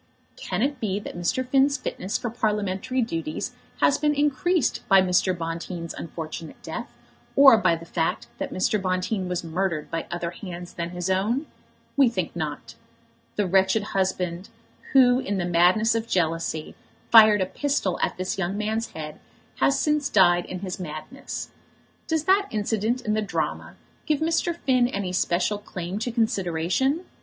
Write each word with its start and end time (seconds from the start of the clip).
Can 0.35 0.63
it 0.63 0.79
be 0.79 0.99
that 0.99 1.15
Mr. 1.15 1.47
Finn's 1.47 1.77
fitness 1.77 2.17
for 2.17 2.31
Parliamentary 2.31 3.03
duties 3.03 3.51
has 3.81 3.99
been 3.99 4.15
increased 4.15 4.81
by 4.89 4.99
Mr. 4.99 5.37
Bonteen's 5.37 5.93
unfortunate 5.93 6.59
death, 6.63 6.91
or 7.35 7.55
by 7.55 7.75
the 7.75 7.85
fact 7.85 8.25
that 8.39 8.51
Mr. 8.51 8.81
Bonteen 8.81 9.29
was 9.29 9.43
murdered 9.43 9.91
by 9.91 10.07
other 10.09 10.31
hands 10.31 10.73
than 10.73 10.89
his 10.89 11.07
own? 11.07 11.45
We 11.95 12.09
think 12.09 12.35
not. 12.35 12.73
The 13.35 13.45
wretched 13.45 13.83
husband, 13.93 14.49
who, 14.93 15.19
in 15.19 15.37
the 15.37 15.45
madness 15.45 15.93
of 15.93 16.07
jealousy, 16.07 16.73
fired 17.11 17.41
a 17.41 17.45
pistol 17.45 17.99
at 18.01 18.17
this 18.17 18.39
young 18.39 18.57
man's 18.57 18.93
head, 18.93 19.19
has 19.57 19.77
since 19.79 20.09
died 20.09 20.45
in 20.47 20.61
his 20.61 20.79
madness. 20.79 21.51
Does 22.07 22.23
that 22.23 22.47
incident 22.49 23.01
in 23.01 23.13
the 23.13 23.21
drama 23.21 23.75
give 24.07 24.19
Mr. 24.19 24.55
Finn 24.57 24.87
any 24.87 25.13
special 25.13 25.59
claim 25.59 25.99
to 25.99 26.11
consideration? 26.11 27.05